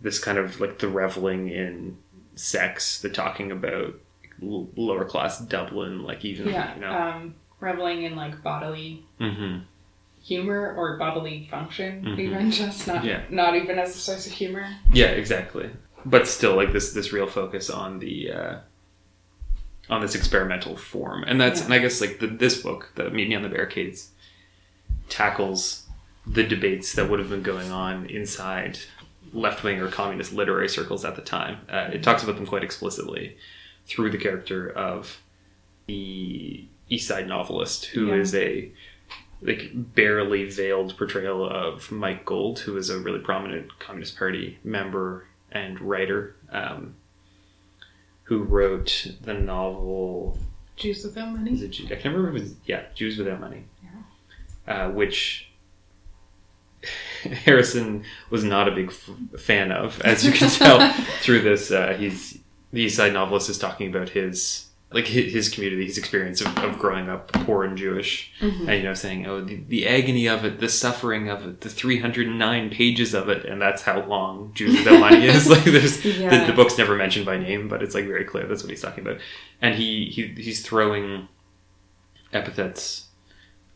[0.00, 1.98] this kind of like the reveling in
[2.36, 3.94] sex, the talking about
[4.40, 6.74] lower class Dublin, like even Yeah.
[6.74, 6.92] you know.
[6.92, 9.58] Um, reveling in like bodily hmm
[10.22, 12.18] humor or bodily function, Mhm.
[12.18, 13.22] even just not Yeah.
[13.28, 14.66] not even as a source of humor.
[14.92, 15.68] Yeah, exactly.
[16.06, 18.56] But still, like this this real focus on the uh,
[19.90, 21.64] on this experimental form, and that's Yeah.
[21.66, 24.10] and I guess like the, this book, the Meet Me on the Barricades,
[25.08, 25.86] tackles
[26.26, 28.78] the debates that would have been going on inside
[29.32, 31.58] left wing or communist literary circles at the time.
[31.68, 33.36] Uh, it talks about them quite explicitly
[33.86, 35.20] through the character of
[35.86, 38.40] the East Side novelist, who is Yeah.
[38.40, 38.72] a
[39.42, 45.26] like barely veiled portrayal of Mike Gold, who is a really prominent Communist Party member
[45.52, 46.94] and writer, um,
[48.24, 50.38] who wrote the novel.
[50.76, 51.50] Jews without Is money.
[51.62, 53.64] it, Ju- I can't remember if it was yeah, Jews Without Money,
[54.66, 55.48] uh, which
[57.44, 61.70] Harrison was not a big f- fan of, as you can tell through this.
[61.70, 62.38] Uh, he's
[62.72, 66.56] the East Side novelist is talking about his like his, his community, his experience of,
[66.58, 68.60] of growing up poor and Jewish, Mhm.
[68.68, 71.68] and you know saying oh the, the agony of it, the suffering of it, the
[71.68, 75.48] three hundred and nine pages of it, and that's how long Jews Without Money is.
[75.50, 78.62] Like there's the, the book's never mentioned by name, but it's like very clear that's
[78.62, 79.20] what he's talking about,
[79.60, 81.28] and he, he he's throwing
[82.32, 83.03] epithets.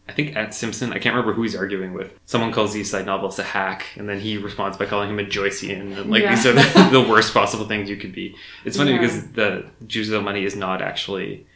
[0.09, 2.19] I think at Simpson, I can't remember who he's arguing with.
[2.25, 5.19] Someone calls the East Side novelist a hack, and then he responds by calling him
[5.19, 5.99] a Joycean.
[5.99, 6.35] And like Yeah.
[6.35, 8.35] these are the, the worst possible things you could be.
[8.65, 8.99] It's funny Yeah.
[9.01, 11.47] because the Jews Without Money is not actually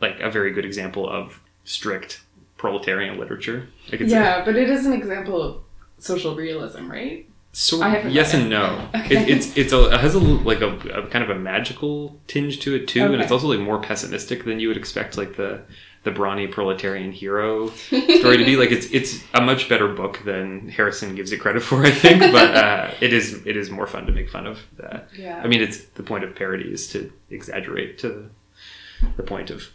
[0.00, 2.22] like a very good example of strict
[2.56, 3.68] proletarian literature.
[3.92, 5.62] Yeah, but it is an example of
[5.98, 7.26] social realism, right?
[7.50, 8.88] sort yes and no.
[8.94, 9.16] Okay.
[9.22, 12.60] It, it's it's a, it has a like a, a kind of a magical tinge
[12.60, 15.16] to it too, and it's also like more pessimistic than you would expect.
[15.16, 15.62] Like the
[16.08, 18.56] the brawny proletarian hero story to be.
[18.56, 22.20] Like it's it's a much better book than Harrison gives it credit for, I think.
[22.32, 24.58] But uh, it is it is more fun to make fun of.
[24.82, 25.38] Uh, Yeah.
[25.44, 28.30] I mean, it's the point of parody is to exaggerate to the,
[29.18, 29.68] the point of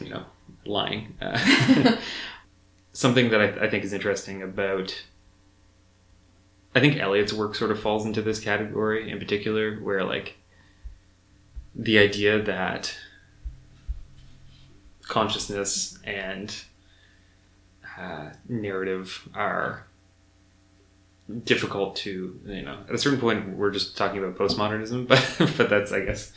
[0.00, 0.24] you know
[0.66, 1.14] lying.
[1.22, 1.96] Uh,
[2.92, 5.04] something that I, I think is interesting about.
[6.74, 10.36] I think Eliot's work sort of falls into this category in particular, where like
[11.74, 12.96] the idea that
[15.10, 16.54] consciousness and
[17.98, 19.84] uh, narrative are
[21.44, 25.06] difficult to you know at a certain point we're just talking about postmodernism
[25.38, 26.32] but but that's i guess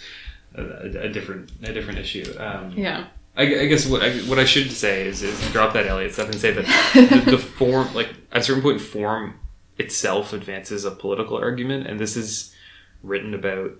[0.55, 3.05] a, a different a different issue um, yeah.
[3.35, 6.29] I, I guess what I, what I should say is, is drop that Eliot stuff
[6.29, 9.39] and say that the, the form, like at a certain point, form
[9.79, 12.53] itself advances a political argument, and this is
[13.01, 13.71] written about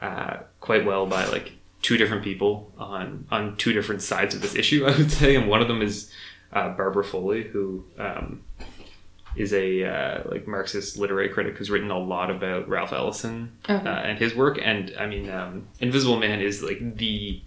[0.00, 1.52] uh, quite well by like
[1.86, 4.84] two different people on on two different sides of this issue.
[4.90, 6.10] I would say, and one of them is
[6.52, 8.42] uh, Barbara Foley, who um,
[9.36, 13.88] is a uh, like Marxist literary critic who's written a lot about Ralph Ellison Okay.
[13.88, 14.58] uh, and his work.
[14.60, 17.40] And I mean, um, Invisible Man is like the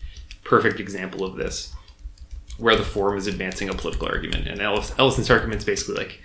[0.46, 1.74] perfect example of this,
[2.58, 6.22] where the form is advancing a political argument, and Ellis, Ellison's argument is basically like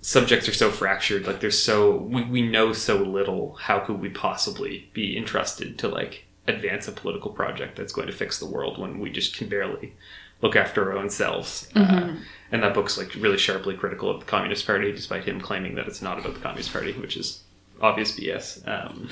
[0.00, 3.56] subjects are so fractured, like there's so we, we know so little.
[3.56, 8.12] How could we possibly be entrusted to like advance a political project that's going to
[8.12, 9.94] fix the world when we just can barely
[10.42, 11.68] look after our own selves?
[11.74, 12.14] Uh,
[12.52, 15.86] and that book's like really sharply critical of the Communist Party, despite him claiming that
[15.86, 17.42] it's not about the Communist Party, which is
[17.80, 18.66] obvious BS.
[18.66, 19.08] Um,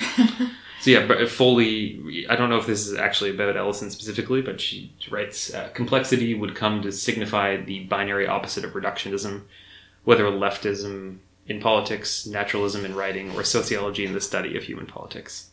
[0.85, 4.61] So yeah, but Foley, I don't know if this is actually about Ellison specifically, but
[4.61, 9.45] she writes, uh, complexity would come to signify the binary opposite of reductionism,
[10.05, 15.49] whether leftism in politics, naturalism in writing, or sociology in the study of human politics.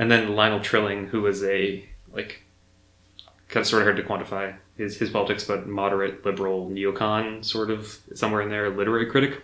[0.00, 2.42] And then Lionel Trilling, who was a like
[3.48, 7.70] kind of sort of hard to quantify his his politics, but moderate liberal neocon sort
[7.70, 9.42] of somewhere in there, literary critic,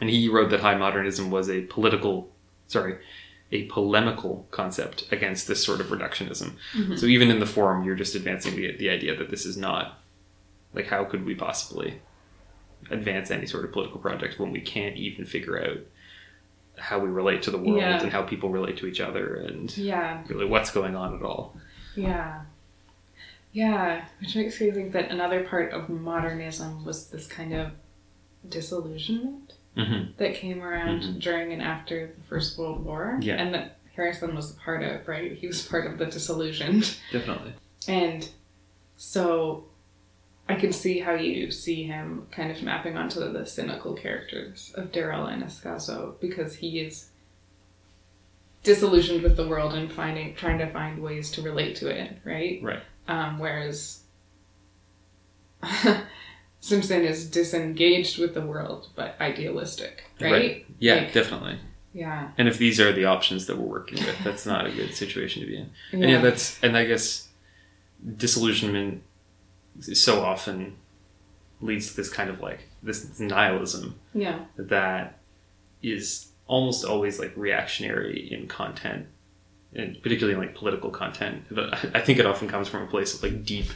[0.00, 2.30] and he wrote that high modernism was a political,
[2.68, 2.98] sorry,
[3.50, 6.52] a polemical concept against this sort of reductionism.
[6.72, 6.94] Mm-hmm.
[6.94, 9.98] So even in the forum, you're just advancing the the idea that this is not
[10.74, 12.00] like how could we possibly
[12.88, 15.78] advance any sort of political project when we can't even figure out
[16.78, 18.00] how we relate to the world Yeah.
[18.02, 20.22] and how people relate to each other and Yeah.
[20.28, 21.56] really what's going on at all.
[21.94, 22.42] Yeah.
[23.52, 24.04] Yeah.
[24.20, 27.72] Which makes me think that another part of modernism was this kind of
[28.48, 30.12] disillusionment Mm-hmm.
[30.16, 31.20] that came around Mhm.
[31.20, 33.18] during and after the First World War.
[33.20, 33.34] Yeah.
[33.34, 35.32] And that Harrison was a part of, right?
[35.32, 36.96] He was part of the disillusioned.
[37.12, 37.52] Definitely.
[37.86, 38.26] And
[38.96, 39.66] so
[40.56, 44.90] I can see how you see him kind of mapping onto the, cynical characters of
[44.90, 47.10] Daryl and Escaso because he is
[48.62, 52.60] disillusioned with the world and finding trying to find ways to relate to it, right?
[52.62, 52.80] Right.
[53.06, 54.00] Um, whereas
[56.60, 60.32] Simpson is disengaged with the world but idealistic, right?
[60.32, 60.66] Right.
[60.78, 61.58] Yeah, Like- definitely.
[61.92, 62.30] Yeah.
[62.36, 65.40] And if these are the options that we're working with, that's not a good situation
[65.42, 65.70] to be in.
[65.92, 67.28] And yeah, that's and I guess
[68.16, 69.02] disillusionment
[69.80, 70.76] so often
[71.60, 74.40] leads to this kind of like this nihilism yeah.
[74.56, 75.18] that
[75.82, 79.06] is almost always like reactionary in content
[79.74, 83.14] and particularly in like political content but I- think it often comes from a place
[83.14, 83.66] of like deep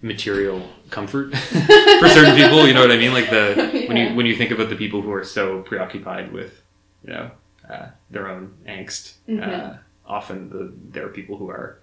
[0.00, 4.26] material comfort for certain people you know what i mean like the when you when
[4.26, 6.60] you think about the people who are so preoccupied with
[7.06, 7.30] you know
[7.70, 9.78] uh, their own angst uh, Mhm.
[10.04, 11.78] often the there are people who are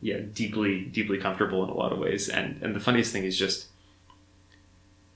[0.00, 3.36] yeah deeply deeply comfortable in a lot of ways and and the funniest thing is
[3.38, 3.66] just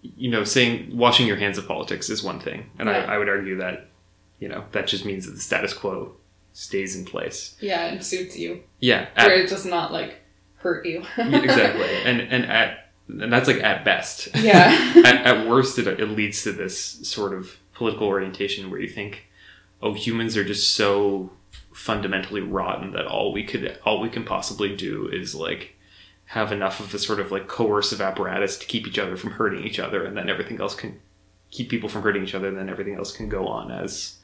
[0.02, 3.04] you know saying washing your hands of politics is one thing and Yeah.
[3.08, 3.88] I, I would argue that
[4.40, 6.14] you know that just means that the status quo
[6.52, 8.62] stays in place Yeah, and suits you.
[8.80, 10.16] yeah at- Where it does not like
[10.56, 11.02] hurt you.
[11.18, 14.92] yeah, exactly and and at and that's like at best Yeah.
[15.04, 16.76] at, at worst it, it leads to this
[17.08, 19.28] sort of political orientation where you think
[19.80, 21.30] oh humans are just so
[21.74, 25.74] fundamentally rotten that all we could all we can possibly do is like
[26.26, 29.64] have enough of a sort of like coercive apparatus to keep each other from hurting
[29.64, 31.00] each other and then everything else can
[31.50, 34.18] keep people from hurting each other and then everything else can go on as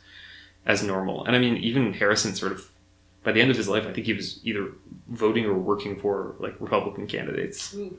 [0.67, 2.71] as normal and i mean even harrison sort of
[3.25, 4.73] by the end of his life i think he was either
[5.09, 7.99] voting or working for like republican candidates Ooh.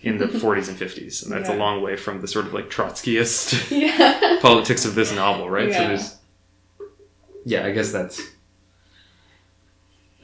[0.00, 2.68] in the 40s and 50s and that's a long way from the sort of like
[2.70, 4.38] trotskyist yeah.
[4.42, 5.88] politics of this novel right so Yeah.
[5.88, 6.16] there's
[7.44, 8.20] yeah i guess that's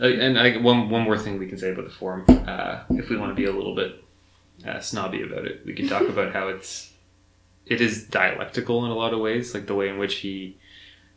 [0.06, 3.16] and I, one one more thing we can say about the forum, uh, if we
[3.16, 4.02] want to be a little bit
[4.66, 6.92] uh, snobby about it, we can talk about how it's
[7.66, 10.56] it is dialectical in a lot of ways, like the way in which he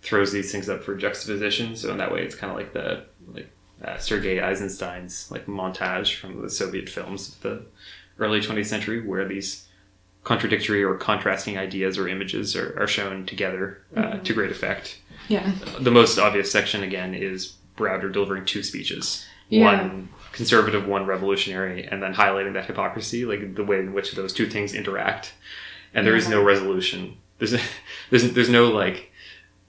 [0.01, 1.75] throws these things up for juxtaposition.
[1.75, 3.49] So in that way, it's kind of like the like
[3.83, 7.65] uh, Sergei Eisenstein's like montage from the Soviet films of the
[8.19, 9.67] early 20th century, where these
[10.23, 15.51] contradictory or contrasting ideas or images are, are shown together uh, to great effect Yeah.
[15.79, 19.63] the most obvious section again is Browder delivering two speeches, Yeah.
[19.65, 24.33] one conservative, one revolutionary, and then highlighting that hypocrisy, like the way in which those
[24.33, 25.33] two things interact.
[25.93, 27.17] And there is no resolution.
[27.39, 27.51] There's
[28.09, 29.11] there's there's no like.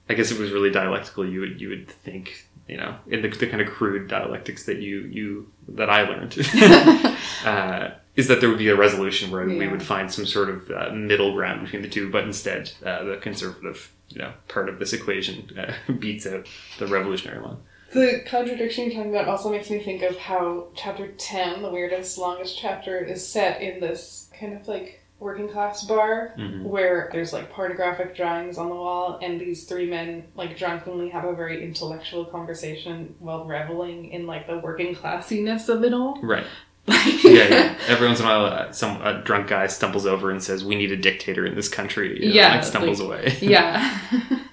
[0.09, 1.25] I guess it was really dialectical.
[1.27, 4.77] You would you would think you know in the, the kind of crude dialectics that
[4.77, 6.37] you you that I learned.
[7.45, 10.71] Uh, is that there would be a resolution where we would find some sort of
[10.71, 14.79] uh, middle ground between the two, but instead uh, the conservative, you know, part of
[14.79, 16.47] this equation uh, beats out
[16.79, 17.57] the revolutionary one.
[17.93, 22.17] The contradiction you're talking about also makes me think of how chapter 10, the weirdest,
[22.17, 26.63] longest chapter, is set in this kind of like working class bar Mhm.
[26.63, 31.23] where there's like pornographic drawings on the wall, and these three men like drunkenly have
[31.25, 36.19] a very intellectual conversation while reveling in like the working classiness of it all.
[36.21, 36.45] Right.
[36.87, 37.75] Yeah, yeah.
[37.87, 40.75] Every once in a while, uh, some a drunk guy stumbles over and says, "We
[40.75, 43.37] need a dictator in this country." you know, Yeah, and stumbles like- away.
[43.41, 43.97] yeah.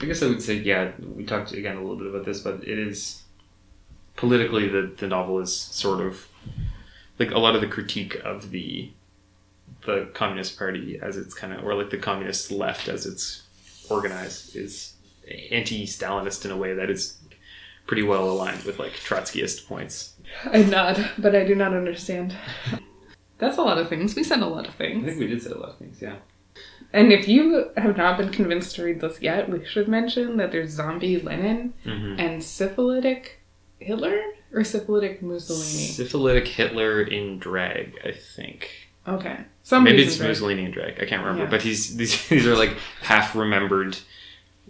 [0.00, 2.62] I guess I would say, yeah, we talked again a little bit about this, but
[2.62, 3.22] it is
[4.16, 6.28] politically the the novel is sort of
[7.18, 8.90] like a lot of the critique of the
[9.86, 13.44] the Communist Party as it's kind of or like the communist left as it's
[13.88, 14.94] organized is
[15.50, 17.18] anti-Stalinist in a way that is
[17.86, 20.14] pretty well aligned with like Trotskyist points.
[20.44, 22.34] I nod, but I do not understand.
[23.38, 24.14] That's a lot of things.
[24.14, 25.04] We said a lot of things.
[25.04, 26.16] I think we did say a lot of things, yeah.
[26.92, 30.52] And if you have not been convinced to read this yet, we should mention that
[30.52, 32.18] there's zombie Lenin Mhm.
[32.18, 33.40] and syphilitic
[33.78, 34.20] Hitler
[34.52, 35.64] or syphilitic Mussolini.
[35.64, 38.70] Syphilitic Hitler in drag, I think.
[39.06, 40.94] Okay, some Maybe it's Mussolini in drag.
[41.00, 41.44] I can't remember.
[41.44, 41.50] Yeah.
[41.50, 43.96] But he's these these are like half remembered.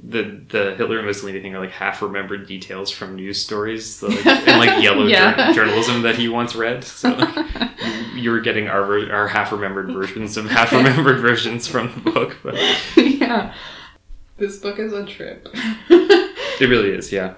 [0.01, 4.07] The the Hitler and Mussolini thing are like half remembered details from news stories, so
[4.09, 5.53] like, and like yellow Yeah.
[5.53, 6.85] jour- journalism that he once read.
[6.85, 7.35] So like,
[8.15, 11.93] you, you were getting our ver- our half remembered versions of half remembered versions from
[12.05, 12.37] the book.
[12.43, 12.55] But
[12.97, 13.55] yeah,
[14.37, 15.49] this book is a trip.
[15.91, 17.35] it really is, yeah,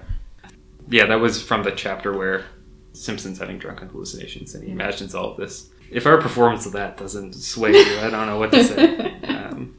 [0.87, 1.07] yeah.
[1.07, 2.45] That was from the chapter where
[2.93, 5.69] Simpson's having drunken hallucinations, and he imagines all of this.
[5.89, 9.13] If our performance of that doesn't sway you, I don't know what to say.
[9.23, 9.75] Um,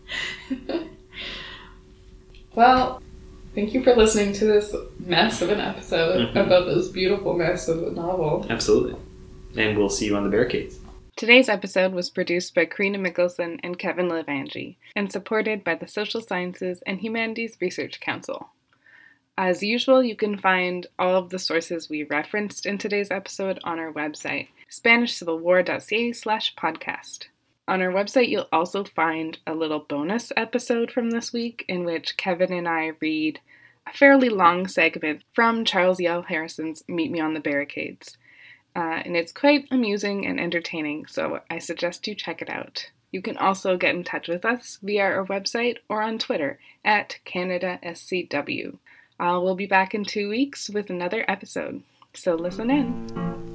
[2.55, 3.03] Well,
[3.55, 6.46] thank you for listening to this mess of an episode Mhm.
[6.46, 8.46] about this beautiful mess of a novel.
[8.48, 8.96] Absolutely.
[9.57, 10.78] And we'll see you on the barricades.
[11.16, 16.20] Today's episode was produced by Karina Mickelson and Kevin Levangie and supported by the Social
[16.22, 18.48] Sciences and Humanities Research Council.
[19.36, 23.78] As usual, you can find all of the sources we referenced in today's episode on
[23.78, 27.26] our website, SpanishCivilWar.ca slash podcast.
[27.68, 32.16] On our website, you'll also find a little bonus episode from this week in which
[32.16, 33.40] Kevin and I read
[33.86, 38.18] a fairly long segment from Charles Yale Harrison's Meet Me on the Barricades.
[38.74, 42.90] Uh, and it's quite amusing and entertaining, so I suggest you check it out.
[43.10, 47.18] You can also get in touch with us via our website or on Twitter at
[47.26, 48.78] CanadaSCW.
[49.20, 51.82] Uh, we'll be back in two weeks with another episode,
[52.14, 53.51] so listen in.